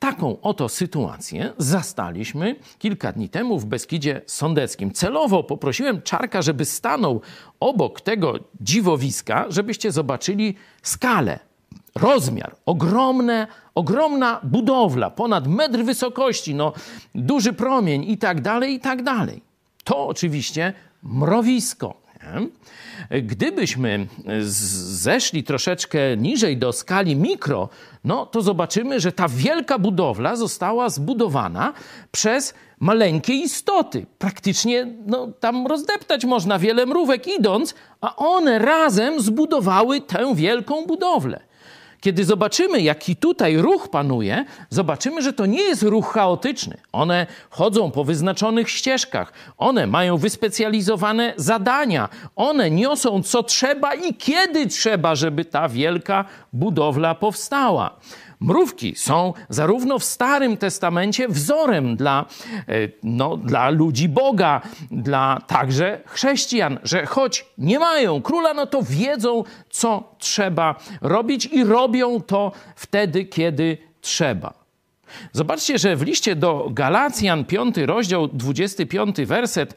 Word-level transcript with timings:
Taką 0.00 0.40
oto 0.40 0.68
sytuację 0.68 1.52
zastaliśmy 1.58 2.56
kilka 2.78 3.12
dni 3.12 3.28
temu 3.28 3.58
w 3.58 3.64
Beskidzie 3.64 4.22
Sądeckim. 4.26 4.92
Celowo 4.92 5.42
poprosiłem 5.42 6.02
Czarka, 6.02 6.42
żeby 6.42 6.64
stanął 6.64 7.20
obok 7.60 8.00
tego 8.00 8.34
dziwowiska, 8.60 9.46
żebyście 9.48 9.92
zobaczyli 9.92 10.54
skalę, 10.82 11.38
rozmiar, 11.94 12.56
ogromne, 12.66 13.46
ogromna 13.74 14.40
budowla, 14.42 15.10
ponad 15.10 15.46
metr 15.46 15.78
wysokości, 15.78 16.54
no, 16.54 16.72
duży 17.14 17.52
promień 17.52 18.10
i 18.10 18.18
tak 18.18 18.40
dalej, 18.40 18.74
i 18.74 18.80
tak 18.80 19.02
dalej. 19.02 19.42
To 19.84 20.06
oczywiście 20.06 20.72
mrowisko. 21.02 21.99
Gdybyśmy 23.22 24.06
zeszli 24.40 25.44
troszeczkę 25.44 26.16
niżej 26.16 26.56
do 26.56 26.72
skali 26.72 27.16
mikro, 27.16 27.68
no 28.04 28.26
to 28.26 28.42
zobaczymy, 28.42 29.00
że 29.00 29.12
ta 29.12 29.28
wielka 29.28 29.78
budowla 29.78 30.36
została 30.36 30.88
zbudowana 30.88 31.72
przez 32.12 32.54
maleńkie 32.80 33.34
istoty. 33.34 34.06
Praktycznie 34.18 34.86
no, 35.06 35.28
tam 35.40 35.66
rozdeptać 35.66 36.24
można 36.24 36.58
wiele 36.58 36.86
mrówek 36.86 37.26
idąc, 37.26 37.74
a 38.00 38.16
one 38.16 38.58
razem 38.58 39.20
zbudowały 39.20 40.00
tę 40.00 40.34
wielką 40.34 40.86
budowlę. 40.86 41.49
Kiedy 42.00 42.24
zobaczymy, 42.24 42.82
jaki 42.82 43.16
tutaj 43.16 43.56
ruch 43.56 43.88
panuje, 43.88 44.44
zobaczymy, 44.70 45.22
że 45.22 45.32
to 45.32 45.46
nie 45.46 45.62
jest 45.62 45.82
ruch 45.82 46.12
chaotyczny. 46.12 46.76
One 46.92 47.26
chodzą 47.50 47.90
po 47.90 48.04
wyznaczonych 48.04 48.70
ścieżkach, 48.70 49.32
one 49.58 49.86
mają 49.86 50.16
wyspecjalizowane 50.16 51.32
zadania, 51.36 52.08
one 52.36 52.70
niosą 52.70 53.22
co 53.22 53.42
trzeba 53.42 53.94
i 53.94 54.14
kiedy 54.14 54.66
trzeba, 54.66 55.14
żeby 55.14 55.44
ta 55.44 55.68
wielka 55.68 56.24
budowla 56.52 57.14
powstała. 57.14 58.00
Mrówki 58.40 58.94
są 58.96 59.32
zarówno 59.48 59.98
w 59.98 60.04
Starym 60.04 60.56
Testamencie 60.56 61.28
wzorem 61.28 61.96
dla, 61.96 62.26
e, 62.68 62.74
no, 63.02 63.36
dla 63.36 63.70
ludzi 63.70 64.08
Boga, 64.08 64.60
dla 64.90 65.40
także 65.46 66.00
chrześcijan, 66.06 66.78
że 66.82 67.06
choć 67.06 67.46
nie 67.58 67.78
mają 67.78 68.22
króla, 68.22 68.54
no 68.54 68.66
to 68.66 68.82
wiedzą, 68.82 69.44
co 69.70 70.14
trzeba 70.18 70.74
robić 71.00 71.46
i 71.46 71.64
robią 71.64 72.20
to 72.20 72.52
wtedy, 72.76 73.24
kiedy 73.24 73.78
trzeba. 74.00 74.54
Zobaczcie, 75.32 75.78
że 75.78 75.96
w 75.96 76.02
liście 76.02 76.36
do 76.36 76.68
Galacjan, 76.70 77.44
5 77.44 77.76
rozdział, 77.76 78.28
25 78.28 79.16
werset, 79.26 79.74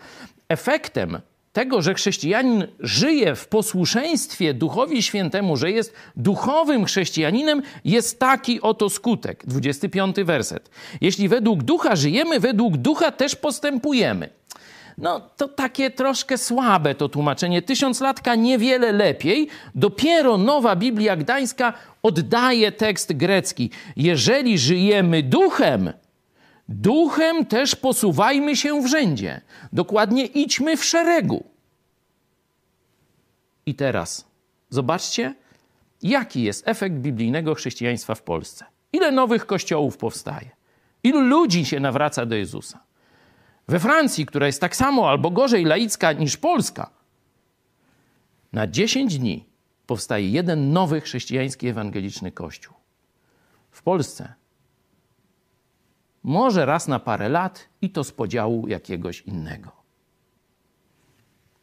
efektem 0.50 1.22
tego, 1.54 1.82
że 1.82 1.94
chrześcijanin 1.94 2.68
żyje 2.80 3.36
w 3.36 3.48
posłuszeństwie 3.48 4.54
Duchowi 4.54 5.04
Świętemu, 5.04 5.58
że 5.58 5.72
jest 5.72 5.94
duchowym 6.16 6.86
chrześcijaninem, 6.86 7.62
jest 7.86 8.20
taki 8.20 8.62
oto 8.62 8.90
skutek. 8.90 9.44
25 9.48 10.16
werset. 10.16 10.70
Jeśli 11.02 11.30
według 11.30 11.64
ducha 11.64 11.96
żyjemy, 11.96 12.40
według 12.40 12.78
ducha 12.78 13.12
też 13.12 13.36
postępujemy. 13.36 14.30
No 14.98 15.20
to 15.38 15.48
takie 15.48 15.92
troszkę 15.92 16.38
słabe 16.38 16.96
to 16.96 17.10
tłumaczenie. 17.10 17.62
Tysiąclatka 17.62 18.36
niewiele 18.36 18.92
lepiej. 18.92 19.48
Dopiero 19.76 20.38
nowa 20.38 20.76
Biblia 20.76 21.16
Gdańska 21.16 21.74
oddaje 22.04 22.72
tekst 22.72 23.14
grecki. 23.14 23.70
Jeżeli 23.96 24.58
żyjemy 24.58 25.24
duchem, 25.24 25.94
Duchem 26.70 27.46
też 27.46 27.76
posuwajmy 27.76 28.56
się 28.56 28.82
w 28.82 28.88
rzędzie. 28.88 29.42
Dokładnie 29.74 30.26
idźmy 30.26 30.78
w 30.78 30.86
szeregu. 30.86 31.44
I 33.66 33.76
teraz 33.76 34.28
zobaczcie, 34.70 35.36
jaki 36.02 36.44
jest 36.44 36.68
efekt 36.68 36.96
biblijnego 36.96 37.56
chrześcijaństwa 37.56 38.16
w 38.16 38.22
Polsce. 38.22 38.66
Ile 38.94 39.12
nowych 39.12 39.46
kościołów 39.46 39.98
powstaje? 39.98 40.50
Ilu 41.04 41.22
ludzi 41.22 41.66
się 41.66 41.80
nawraca 41.80 42.26
do 42.26 42.36
Jezusa? 42.36 42.84
We 43.68 43.80
Francji, 43.80 44.26
która 44.26 44.48
jest 44.48 44.62
tak 44.62 44.76
samo 44.76 45.10
albo 45.10 45.32
gorzej 45.32 45.66
laicka 45.66 46.14
niż 46.14 46.38
Polska, 46.38 46.90
na 48.54 48.68
10 48.68 49.20
dni 49.20 49.46
powstaje 49.86 50.30
jeden 50.30 50.74
nowy 50.74 51.02
chrześcijański 51.02 51.68
ewangeliczny 51.68 52.32
kościół. 52.32 52.74
W 53.72 53.84
Polsce 53.84 54.34
może 56.24 56.66
raz 56.66 56.88
na 56.88 57.00
parę 57.00 57.30
lat 57.30 57.70
i 57.82 57.90
to 57.90 58.04
z 58.04 58.12
podziału 58.12 58.68
jakiegoś 58.68 59.22
innego. 59.22 59.72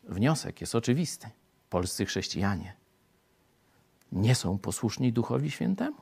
Wniosek 0.04 0.60
jest 0.60 0.74
oczywisty. 0.74 1.28
Polscy 1.70 2.06
chrześcijanie 2.06 2.80
nie 4.12 4.34
są 4.34 4.58
posłuszni 4.58 5.12
Duchowi 5.12 5.50
Świętemu. 5.50 5.96